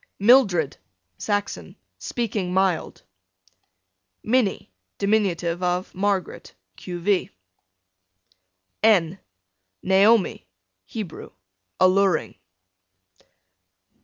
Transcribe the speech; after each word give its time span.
Mildred, 0.17 0.77
Saxon, 1.19 1.75
speaking 1.99 2.51
mild. 2.51 3.03
Minnie, 4.23 4.71
dim. 4.97 5.13
of 5.61 5.93
Margaret. 5.93 6.55
q. 6.75 6.99
v. 6.99 7.29
N 8.81 9.19
Naomi, 9.83 10.47
Hebrew, 10.85 11.29
alluring. 11.79 12.33